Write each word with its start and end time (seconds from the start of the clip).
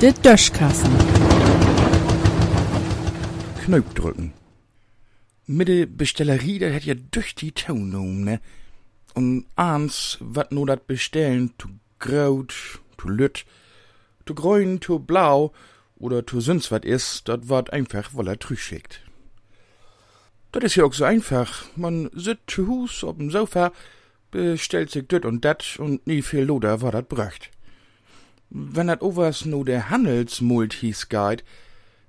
De 0.00 0.14
Döschkassen. 0.14 0.90
Knöp 3.62 3.94
drücken. 3.94 4.32
Mit 5.46 5.68
der 5.68 5.84
Bestellerie, 5.84 6.58
da 6.58 6.68
hätt 6.68 6.84
ja 6.84 6.94
durch 6.94 7.34
die 7.34 7.52
Taunum, 7.52 8.24
ne? 8.24 8.40
Und 9.12 9.44
eins, 9.56 10.16
wat 10.20 10.52
nur 10.52 10.66
dat 10.66 10.86
bestellen, 10.86 11.52
tu 11.58 11.68
graut, 11.98 12.54
tu 12.96 13.10
lütt, 13.10 13.44
tu 14.24 14.34
grün, 14.34 14.80
tu 14.80 14.98
blau, 14.98 15.52
oder 15.98 16.24
tu 16.24 16.40
sonst 16.40 16.70
wat 16.70 16.86
is, 16.86 17.22
dat 17.24 17.50
wat 17.50 17.70
einfach, 17.70 18.08
weil 18.14 18.28
er 18.28 18.38
schickt. 18.56 19.02
Dat 20.50 20.64
is 20.64 20.76
ja 20.76 20.84
auch 20.84 20.94
so 20.94 21.04
einfach. 21.04 21.66
Man 21.76 22.08
sitzt 22.14 22.48
zu 22.48 22.66
Hus 22.66 23.04
ob'm 23.04 23.30
Sofa, 23.30 23.70
bestellt 24.30 24.90
sich 24.90 25.06
dit 25.08 25.26
und 25.26 25.44
dat 25.44 25.78
und 25.78 26.06
nie 26.06 26.22
viel 26.22 26.44
Loder 26.44 26.80
war 26.80 26.92
dat 26.92 27.10
bröcht. 27.10 27.50
Wenn 28.50 28.88
dat 28.88 29.02
overs 29.02 29.44
no 29.44 29.64
der 29.64 29.90
Handelsmultis 29.90 31.08
geht, 31.08 31.44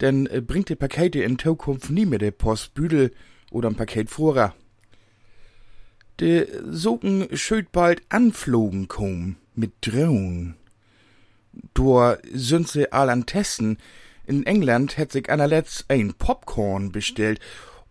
denn 0.00 0.26
äh, 0.26 0.40
bringt 0.40 0.68
die 0.68 0.76
Pakete 0.76 1.22
in 1.22 1.38
Zukunft 1.38 1.90
nie 1.90 2.06
mehr 2.06 2.18
der 2.18 2.32
Postbüdel 2.32 3.12
oder 3.50 3.68
ein 3.68 3.76
Paket 3.76 4.10
vorer. 4.10 4.54
De 6.20 6.46
sogen 6.70 7.28
schöd 7.36 7.72
bald 7.72 8.02
anflogen 8.08 8.88
kom 8.88 9.36
mit 9.54 9.72
Drohnen. 9.80 10.56
Dor 11.72 12.18
sind 12.32 12.68
sie 12.68 12.92
all 12.92 13.10
an 13.10 13.26
Testen. 13.26 13.78
In 14.26 14.46
England 14.46 14.96
hätt 14.96 15.12
sich 15.12 15.28
einer 15.30 15.46
letzt 15.46 15.84
ein 15.88 16.14
Popcorn 16.14 16.92
bestellt 16.92 17.40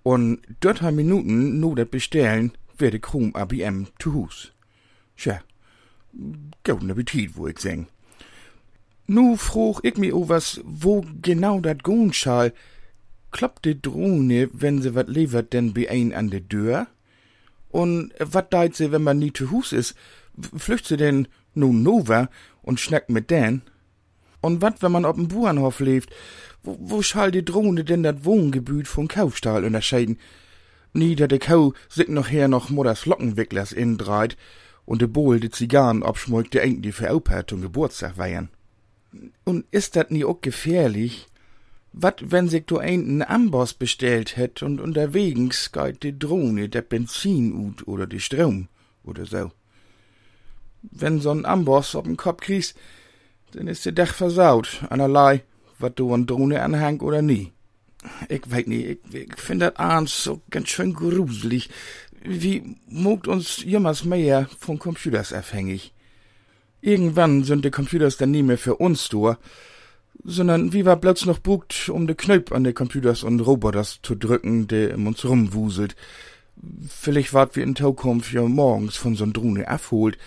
und 0.04 0.41
dort 0.60 0.82
Minuten 0.91 1.60
no 1.60 1.76
dat 1.76 1.91
bestellen 1.91 2.52
werde 2.78 3.00
krum 3.00 3.36
ABM 3.36 3.88
zu 4.00 4.14
Hus. 4.14 4.52
Tja, 5.16 5.41
guten 6.64 6.91
Appetit, 6.91 7.36
wo 7.36 7.48
ich 7.48 7.60
sing. 7.60 7.88
Nu 9.13 9.38
froch 9.38 9.81
ich 9.84 9.95
mi 9.95 10.12
o 10.12 10.27
was, 10.27 10.60
wo 10.63 11.05
genau 11.21 11.60
dat 11.60 11.84
gohn 11.84 12.13
schall. 12.13 12.51
Kloppt 13.29 13.63
die 13.65 13.79
Drohne, 13.79 14.49
wenn 14.54 14.82
sie 14.82 14.96
wat 14.96 15.07
levert, 15.07 15.54
denn 15.54 15.71
bei 15.71 15.88
ein 15.88 16.13
an 16.13 16.32
de 16.32 16.41
Tür? 16.41 16.88
Und 17.70 18.12
wat 18.18 18.51
deit 18.51 18.76
sie, 18.76 18.91
wenn 18.91 19.04
man 19.04 19.20
nie 19.20 19.32
zu 19.32 19.51
Hus 19.51 19.71
is? 19.71 19.93
Flücht 20.57 20.88
sie 20.88 20.98
denn 20.98 21.27
nun 21.54 21.84
nova 21.84 22.27
und 22.63 22.79
schnackt 22.79 23.12
mit 23.12 23.29
den? 23.29 23.62
Und 24.41 24.63
wat, 24.63 24.82
wenn 24.82 24.91
man 24.91 25.05
ob'm 25.05 25.27
Burenhof 25.27 25.79
lebt? 25.79 26.10
Wo, 26.63 26.76
wo 26.79 27.04
schall 27.04 27.29
die 27.29 27.45
Drohne 27.45 27.84
denn 27.84 28.01
dat 28.01 28.26
Wohngebüt 28.26 28.88
vom 28.88 29.07
Kaufstahl 29.07 29.63
unterscheiden? 29.63 30.18
Nie, 30.91 31.16
dat 31.16 31.29
de 31.29 31.38
Kau 31.38 31.76
sich 31.88 32.07
noch 32.07 32.32
her 32.32 32.48
noch 32.48 32.71
Mutters 32.71 33.05
Lockenwicklers 33.05 33.73
indreit 33.73 34.38
und 34.85 35.04
de 35.04 35.07
Bohl 35.07 35.40
de 35.40 35.51
Zigarren 35.51 36.01
abschmolkt, 36.01 36.55
der 36.55 36.63
eng 36.63 36.82
die 36.82 36.91
Veraupertung 36.91 37.62
Geburtstag 37.62 38.18
weihen. 38.18 38.49
Und 39.44 39.66
ist 39.72 39.96
dat 39.96 40.12
nie 40.12 40.26
auch 40.26 40.42
gefährlich? 40.42 41.28
Wat, 41.92 42.32
wenn 42.32 42.50
sich 42.50 42.66
du 42.66 42.80
einen 42.80 43.22
Amboss 43.22 43.76
bestellt 43.76 44.36
hätt 44.36 44.64
und 44.64 44.82
unterwegs 44.82 45.72
geht 45.72 46.02
die 46.02 46.18
Drohne 46.18 46.68
der 46.68 46.82
Benzin 46.82 47.54
ut 47.54 47.88
oder 47.88 48.08
die 48.08 48.20
Strom 48.20 48.68
oder 49.04 49.28
so. 49.28 49.52
Wenn 50.82 51.22
so'n 51.22 51.46
Amboss 51.46 51.96
ob'n 51.96 52.18
Kopf 52.18 52.41
kriegst, 52.41 52.76
dann 53.52 53.68
ist 53.68 53.86
der 53.86 53.91
Dach 53.91 54.14
versaut, 54.16 54.84
einerlei, 54.90 55.44
wat 55.78 56.00
du 56.00 56.12
an 56.14 56.26
Drohne 56.26 56.64
anhang 56.64 57.00
oder 57.02 57.22
nie. 57.22 57.52
Ich 58.28 58.50
weiß 58.50 58.66
nicht, 58.66 59.00
ich, 59.12 59.14
ich 59.14 59.36
finde 59.38 59.68
das 59.68 59.76
abends 59.78 60.24
so 60.24 60.41
ganz 60.50 60.70
schön 60.70 60.94
gruselig. 60.94 61.70
Wie 62.24 62.76
mogt 62.88 63.28
uns 63.28 63.64
jemals 63.64 64.03
mehr 64.03 64.50
von 64.59 64.80
Computers 64.80 65.31
abhängig? 65.31 65.94
Irgendwann 66.85 67.45
sind 67.45 67.63
die 67.63 67.72
Computers 67.72 68.17
dann 68.17 68.31
nie 68.31 68.44
mehr 68.44 68.57
für 68.57 68.75
uns 68.75 69.07
da, 69.07 69.38
sondern 70.25 70.73
wie 70.73 70.84
war 70.84 70.97
plötzlich 70.97 71.28
noch 71.28 71.39
bugt, 71.39 71.88
um 71.88 72.07
de 72.07 72.16
Knöp 72.16 72.51
an 72.51 72.66
de 72.66 72.73
Computers 72.73 73.23
und 73.23 73.39
Roboters 73.39 74.00
zu 74.03 74.16
drücken, 74.16 74.67
der 74.67 74.95
um 74.95 75.07
uns 75.07 75.23
rumwuselt. 75.23 75.95
Vielleicht 76.89 77.33
wart 77.33 77.55
wir 77.55 77.63
in 77.63 77.77
Zukunft 77.77 78.33
ja 78.33 78.41
morgens 78.41 78.97
von 78.97 79.16
so'n 79.16 79.31
Drohne 79.31 79.69
abholt, 79.69 80.17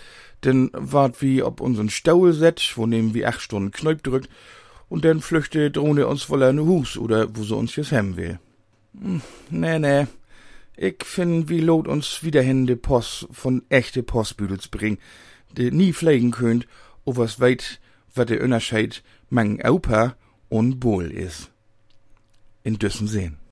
denn 0.45 0.71
wart 0.73 1.21
wie 1.21 1.43
ob 1.43 1.61
unseren 1.61 1.91
Staul 1.91 2.33
set, 2.33 2.73
wo 2.77 2.87
nehmen 2.87 3.13
wir 3.13 3.29
acht 3.29 3.43
Stunden 3.43 3.71
Knöp 3.71 4.03
drückt, 4.03 4.31
und 4.89 5.05
dann 5.05 5.21
flüchte 5.21 5.71
Drohne 5.71 6.07
uns 6.07 6.31
wohl 6.31 6.43
an 6.43 6.61
Hus 6.61 6.97
oder 6.97 7.37
wo 7.37 7.43
sie 7.43 7.55
uns 7.55 7.77
jetzt 7.77 7.93
hem 7.93 8.17
will. 8.17 8.39
Hm, 8.99 9.21
nee, 9.51 9.79
nee. 9.79 10.07
Ich 10.79 11.05
find, 11.05 11.51
wie 11.51 11.61
lot 11.61 11.87
uns 11.87 12.23
wieder 12.23 12.41
hin 12.41 12.67
de 12.67 12.77
Post 12.77 13.29
von 13.31 13.63
echte 13.69 14.03
Postbüdels 14.03 14.69
bringen 14.69 14.97
de 15.53 15.71
nie 15.71 15.93
pflegen 15.93 16.31
könnt, 16.31 16.67
o 17.05 17.17
was 17.17 17.41
weit, 17.41 17.81
wat 18.15 18.31
der 18.31 18.43
Unterscheid 18.43 19.03
mang 19.29 19.61
Opa 19.65 20.17
und 20.49 20.81
Bohl 20.81 21.11
is. 21.11 21.51
In 22.63 22.79
düssen 22.79 23.09
sehen. 23.09 23.46